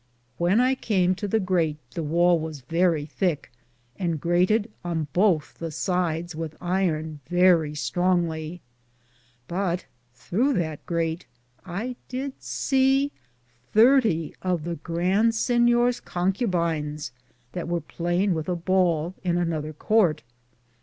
When 0.39 0.59
I 0.59 0.73
came 0.73 1.13
to 1.13 1.27
the 1.27 1.39
grait 1.39 1.77
the 1.91 2.01
wale 2.01 2.39
was 2.39 2.61
verrie 2.61 3.05
thicke, 3.05 3.51
and 3.99 4.19
graited 4.19 4.71
on 4.83 5.09
bothe 5.13 5.43
the 5.59 5.69
sides 5.69 6.35
with 6.35 6.57
iron 6.59 7.19
verrie 7.27 7.75
strongly; 7.75 8.61
but 9.47 9.85
through 10.15 10.53
that 10.53 10.83
graite 10.87 11.27
I 11.67 11.95
did 12.09 12.33
se 12.41 13.11
thirtie 13.75 14.33
of 14.41 14.63
the 14.63 14.77
Grand 14.77 15.33
Sinyor's 15.35 15.99
Concobines 15.99 17.11
that 17.51 17.67
weare 17.67 17.81
playinge 17.81 18.33
with 18.33 18.49
a 18.49 18.55
bale 18.55 19.13
in 19.23 19.37
another 19.37 19.71
courte. 19.71 20.23